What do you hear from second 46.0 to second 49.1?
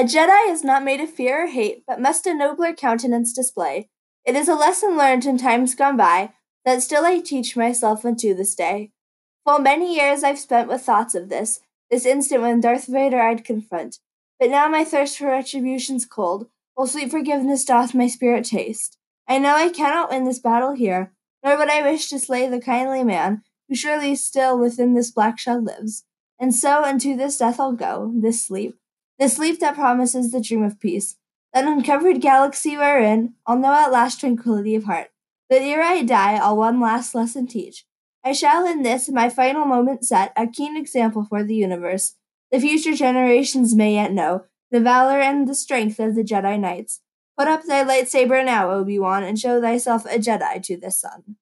the Jedi Knights. Put up thy lightsaber now, Obi